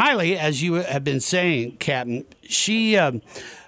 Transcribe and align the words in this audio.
Kylee, 0.00 0.34
as 0.34 0.62
you 0.62 0.74
have 0.74 1.04
been 1.04 1.20
saying, 1.20 1.76
Captain, 1.76 2.24
she 2.42 2.96
um, 2.96 3.20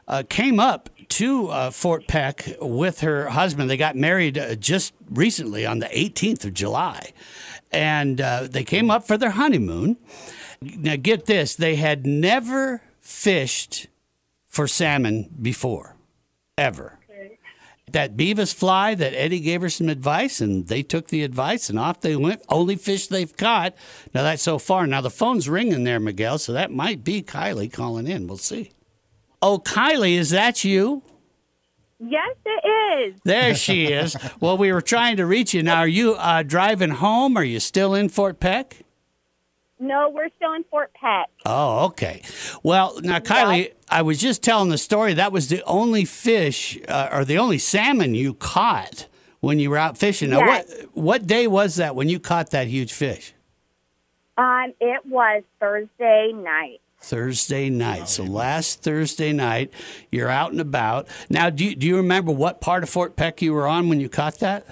uh, 0.08 0.22
came 0.26 0.58
up 0.58 0.88
to 1.10 1.48
uh, 1.48 1.70
Fort 1.70 2.08
Peck 2.08 2.56
with 2.58 3.00
her 3.00 3.28
husband. 3.28 3.68
They 3.68 3.76
got 3.76 3.96
married 3.96 4.38
uh, 4.38 4.54
just 4.54 4.94
recently 5.10 5.66
on 5.66 5.80
the 5.80 5.88
18th 5.88 6.46
of 6.46 6.54
July, 6.54 7.12
and 7.70 8.18
uh, 8.18 8.48
they 8.50 8.64
came 8.64 8.90
up 8.90 9.06
for 9.06 9.18
their 9.18 9.32
honeymoon. 9.32 9.98
Now, 10.62 10.96
get 10.96 11.26
this: 11.26 11.54
they 11.54 11.76
had 11.76 12.06
never 12.06 12.80
fished 12.98 13.88
for 14.46 14.66
salmon 14.66 15.28
before, 15.38 15.96
ever 16.56 16.98
that 17.92 18.16
Beavis 18.16 18.54
fly 18.54 18.94
that 18.94 19.14
Eddie 19.14 19.40
gave 19.40 19.62
her 19.62 19.70
some 19.70 19.88
advice 19.88 20.40
and 20.40 20.66
they 20.66 20.82
took 20.82 21.08
the 21.08 21.22
advice 21.22 21.70
and 21.70 21.78
off 21.78 22.00
they 22.00 22.16
went. 22.16 22.42
Only 22.48 22.76
fish 22.76 23.06
they've 23.06 23.36
caught. 23.36 23.74
Now 24.14 24.22
that's 24.22 24.42
so 24.42 24.58
far. 24.58 24.86
Now 24.86 25.00
the 25.00 25.10
phone's 25.10 25.48
ringing 25.48 25.84
there, 25.84 26.00
Miguel, 26.00 26.38
so 26.38 26.52
that 26.52 26.70
might 26.70 27.04
be 27.04 27.22
Kylee 27.22 27.72
calling 27.72 28.06
in. 28.06 28.26
We'll 28.26 28.38
see. 28.38 28.72
Oh, 29.40 29.58
Kylee, 29.58 30.16
is 30.16 30.30
that 30.30 30.64
you? 30.64 31.02
Yes, 31.98 32.36
it 32.44 33.10
is. 33.10 33.20
There 33.24 33.54
she 33.54 33.86
is. 33.86 34.16
well, 34.40 34.56
we 34.56 34.72
were 34.72 34.82
trying 34.82 35.16
to 35.18 35.26
reach 35.26 35.54
you. 35.54 35.62
Now, 35.62 35.78
are 35.78 35.88
you 35.88 36.14
uh, 36.14 36.42
driving 36.42 36.90
home? 36.90 37.36
Are 37.36 37.44
you 37.44 37.60
still 37.60 37.94
in 37.94 38.08
Fort 38.08 38.40
Peck? 38.40 38.78
No, 39.78 40.10
we're 40.10 40.28
still 40.36 40.52
in 40.54 40.62
Fort 40.64 40.92
Peck. 40.94 41.28
Oh, 41.44 41.86
okay. 41.86 42.22
Well, 42.62 43.00
now, 43.02 43.18
Kylee, 43.18 43.72
I 43.92 44.02
was 44.02 44.18
just 44.18 44.42
telling 44.42 44.70
the 44.70 44.78
story. 44.78 45.14
That 45.14 45.32
was 45.32 45.48
the 45.48 45.62
only 45.64 46.04
fish 46.04 46.78
uh, 46.88 47.08
or 47.12 47.24
the 47.24 47.38
only 47.38 47.58
salmon 47.58 48.14
you 48.14 48.34
caught 48.34 49.06
when 49.40 49.58
you 49.58 49.70
were 49.70 49.76
out 49.78 49.98
fishing. 49.98 50.30
Now, 50.30 50.38
Yes. 50.38 50.68
what 50.68 50.88
what 50.94 51.26
day 51.26 51.46
was 51.46 51.76
that 51.76 51.94
when 51.94 52.08
you 52.08 52.18
caught 52.18 52.50
that 52.50 52.66
huge 52.68 52.92
fish? 52.92 53.34
Um, 54.38 54.72
it 54.80 55.04
was 55.06 55.42
Thursday 55.60 56.32
night. 56.34 56.80
Thursday 56.98 57.68
night. 57.68 58.08
So 58.08 58.22
last 58.22 58.82
Thursday 58.82 59.32
night, 59.32 59.70
you're 60.10 60.28
out 60.30 60.52
and 60.52 60.60
about. 60.60 61.06
Now, 61.28 61.50
do 61.50 61.64
you, 61.64 61.74
do 61.74 61.86
you 61.86 61.96
remember 61.96 62.30
what 62.32 62.60
part 62.60 62.82
of 62.84 62.88
Fort 62.88 63.16
Peck 63.16 63.42
you 63.42 63.52
were 63.52 63.66
on 63.66 63.88
when 63.88 64.00
you 64.00 64.08
caught 64.08 64.38
that? 64.38 64.64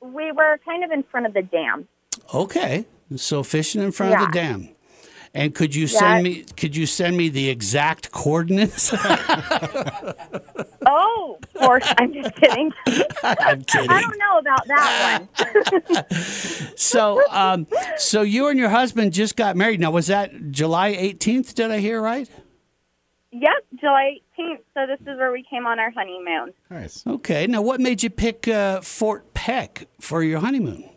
We 0.00 0.32
were 0.32 0.58
kind 0.64 0.82
of 0.84 0.90
in 0.90 1.04
front 1.04 1.26
of 1.26 1.34
the 1.34 1.42
dam. 1.42 1.86
Okay, 2.34 2.84
so 3.16 3.42
fishing 3.44 3.80
in 3.80 3.92
front 3.92 4.12
of 4.14 4.20
the 4.26 4.32
dam. 4.32 4.70
And 5.32 5.54
could 5.54 5.74
you 5.74 5.86
send 5.86 6.26
Yeah. 6.26 6.32
me 6.32 6.44
could 6.56 6.74
you 6.76 6.86
send 6.86 7.16
me 7.16 7.28
the 7.28 7.48
exact 7.50 8.10
coordinates? 8.12 8.92
Oh, 10.86 11.38
of 11.42 11.60
course. 11.60 11.84
I'm 11.98 12.12
just 12.12 12.34
kidding. 12.36 12.72
I'm 13.22 13.62
kidding. 13.64 13.90
I 13.90 14.00
don't 14.00 14.18
know 14.18 14.38
about 14.38 14.66
that 14.66 15.28
one. 15.88 16.04
So, 16.76 17.22
um, 17.30 17.66
so 17.98 18.22
you 18.22 18.48
and 18.48 18.58
your 18.58 18.70
husband 18.70 19.12
just 19.12 19.36
got 19.36 19.56
married. 19.56 19.78
Now, 19.78 19.90
was 19.90 20.06
that 20.06 20.50
July 20.50 20.94
18th? 20.94 21.54
Did 21.54 21.70
I 21.70 21.78
hear 21.78 22.00
right? 22.00 22.28
Yep, 23.32 23.52
July 23.78 24.16
18th. 24.38 24.60
So 24.74 24.86
this 24.86 25.00
is 25.02 25.18
where 25.18 25.30
we 25.30 25.44
came 25.48 25.66
on 25.66 25.78
our 25.78 25.90
honeymoon. 25.90 26.52
Nice. 26.70 27.06
Okay. 27.06 27.46
Now, 27.46 27.60
what 27.62 27.78
made 27.80 28.02
you 28.02 28.08
pick 28.10 28.48
uh, 28.48 28.80
Fort 28.80 29.32
Peck 29.34 29.86
for 30.00 30.22
your 30.24 30.40
honeymoon? 30.40 30.88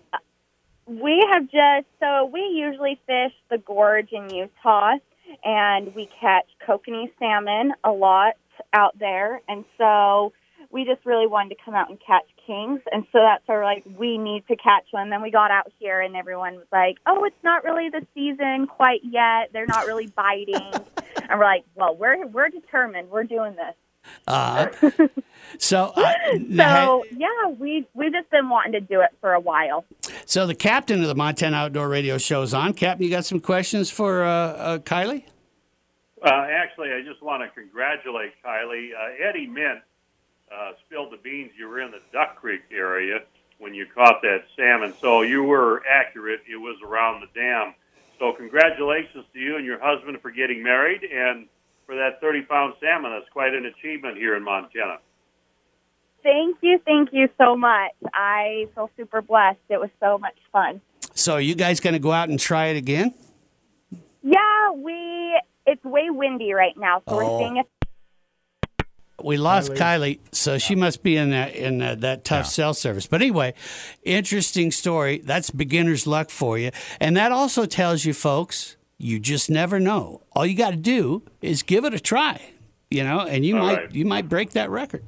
We 0.85 1.25
have 1.31 1.43
just 1.43 1.87
so 1.99 2.29
we 2.31 2.41
usually 2.53 2.99
fish 3.07 3.33
the 3.49 3.57
gorge 3.57 4.11
in 4.11 4.29
Utah, 4.29 4.95
and 5.43 5.95
we 5.95 6.09
catch 6.19 6.45
kokanee 6.67 7.11
salmon 7.19 7.73
a 7.83 7.91
lot 7.91 8.33
out 8.73 8.97
there, 8.99 9.41
and 9.47 9.63
so 9.77 10.33
we 10.71 10.83
just 10.85 11.05
really 11.05 11.27
wanted 11.27 11.55
to 11.55 11.63
come 11.63 11.75
out 11.75 11.89
and 11.89 11.99
catch 12.05 12.25
kings, 12.45 12.81
and 12.91 13.05
so 13.11 13.19
that's 13.19 13.43
our 13.47 13.63
like 13.63 13.83
we 13.97 14.17
need 14.17 14.45
to 14.47 14.55
catch 14.57 14.85
one. 14.91 15.09
Then 15.09 15.21
we 15.21 15.31
got 15.31 15.51
out 15.51 15.71
here, 15.79 16.01
and 16.01 16.15
everyone 16.15 16.55
was 16.55 16.67
like, 16.71 16.97
"Oh, 17.05 17.23
it's 17.23 17.43
not 17.43 17.63
really 17.63 17.89
the 17.89 18.05
season 18.13 18.67
quite 18.67 19.01
yet. 19.03 19.51
They're 19.53 19.65
not 19.67 19.85
really 19.85 20.07
biting," 20.07 20.73
and 21.29 21.39
we're 21.39 21.45
like, 21.45 21.63
"Well, 21.75 21.95
we're 21.95 22.27
we're 22.27 22.49
determined. 22.49 23.09
We're 23.09 23.23
doing 23.23 23.55
this." 23.55 23.75
Uh, 24.27 24.67
so, 25.57 25.93
uh, 25.95 26.13
So 26.55 27.03
yeah, 27.15 27.27
we 27.57 27.87
we've 27.93 28.11
just 28.11 28.29
been 28.29 28.49
wanting 28.49 28.73
to 28.73 28.81
do 28.81 29.01
it 29.01 29.09
for 29.21 29.33
a 29.33 29.39
while. 29.39 29.85
so 30.25 30.47
the 30.47 30.55
captain 30.55 31.01
of 31.01 31.07
the 31.07 31.15
Montana 31.15 31.57
Outdoor 31.57 31.87
Radio 31.89 32.17
Show 32.17 32.41
is 32.41 32.53
on. 32.53 32.73
Captain, 32.73 33.03
you 33.05 33.11
got 33.11 33.25
some 33.25 33.39
questions 33.39 33.89
for 33.89 34.23
uh, 34.23 34.29
uh, 34.29 34.77
Kylee? 34.79 35.25
Uh, 36.25 36.47
actually, 36.49 36.93
I 36.93 37.01
just 37.01 37.21
want 37.21 37.43
to 37.43 37.49
congratulate 37.49 38.31
Kylee. 38.45 38.91
Uh, 38.93 39.27
Eddie 39.29 39.47
Mint 39.47 39.79
uh, 40.53 40.71
spilled 40.85 41.11
the 41.11 41.17
beans. 41.17 41.51
You 41.57 41.67
were 41.67 41.81
in 41.81 41.91
the 41.91 41.99
Duck 42.13 42.37
Creek 42.37 42.61
area 42.71 43.19
when 43.59 43.73
you 43.73 43.85
caught 43.93 44.21
that 44.21 44.43
salmon, 44.55 44.93
so 45.01 45.21
you 45.21 45.43
were 45.43 45.83
accurate. 45.89 46.41
It 46.49 46.55
was 46.55 46.77
around 46.85 47.21
the 47.21 47.27
dam. 47.39 47.73
So, 48.19 48.31
congratulations 48.31 49.25
to 49.33 49.39
you 49.39 49.57
and 49.57 49.65
your 49.65 49.79
husband 49.81 50.17
for 50.21 50.31
getting 50.31 50.63
married 50.63 51.03
and 51.03 51.47
for 51.85 51.95
that 51.95 52.19
30 52.21 52.43
pound 52.43 52.73
salmon. 52.81 53.11
That's 53.11 53.29
quite 53.31 53.53
an 53.53 53.65
achievement 53.65 54.17
here 54.17 54.35
in 54.35 54.43
Montana. 54.43 54.97
Thank 56.23 56.57
you, 56.61 56.79
thank 56.85 57.09
you 57.11 57.27
so 57.37 57.55
much. 57.57 57.91
I 58.13 58.67
feel 58.75 58.89
super 58.95 59.21
blessed. 59.21 59.59
It 59.69 59.79
was 59.79 59.89
so 59.99 60.17
much 60.17 60.35
fun. 60.53 60.79
So, 61.13 61.33
are 61.33 61.41
you 61.41 61.53
guys 61.53 61.79
going 61.81 61.93
to 61.93 61.99
go 61.99 62.11
out 62.13 62.29
and 62.29 62.39
try 62.39 62.67
it 62.67 62.77
again? 62.77 63.13
Yeah, 64.21 64.71
we. 64.75 65.39
It's 65.65 65.83
way 65.83 66.09
windy 66.09 66.53
right 66.53 66.75
now, 66.77 66.99
so 67.07 67.15
Oh. 67.15 67.17
we're 67.17 67.39
seeing 67.39 67.57
if 67.57 67.65
We 69.21 69.37
lost 69.37 69.71
Kylee, 69.73 70.19
so 70.31 70.57
she 70.57 70.75
must 70.75 71.03
be 71.03 71.15
in 71.15 71.29
that 71.29 71.55
in 71.55 71.81
uh, 71.81 71.95
that 71.95 72.23
tough 72.25 72.45
cell 72.47 72.73
service. 72.73 73.05
But 73.07 73.21
anyway, 73.21 73.53
interesting 74.03 74.71
story. 74.71 75.19
That's 75.23 75.49
beginner's 75.51 76.05
luck 76.07 76.29
for 76.29 76.57
you, 76.57 76.71
and 76.99 77.15
that 77.17 77.31
also 77.31 77.65
tells 77.65 78.03
you, 78.05 78.13
folks, 78.13 78.75
you 79.03 79.19
just 79.19 79.49
never 79.49 79.79
know. 79.79 80.21
All 80.33 80.45
you 80.45 80.55
got 80.55 80.71
to 80.71 80.77
do 80.77 81.23
is 81.41 81.61
give 81.63 81.85
it 81.85 81.93
a 81.93 81.99
try, 81.99 82.41
you 82.89 83.03
know, 83.03 83.19
and 83.21 83.45
you 83.45 83.57
All 83.57 83.63
might 83.65 83.77
right. 83.77 83.95
you 83.95 84.05
might 84.05 84.29
break 84.29 84.51
that 84.51 84.69
record. 84.69 85.03